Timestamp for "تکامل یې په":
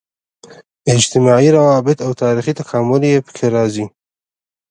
2.61-3.31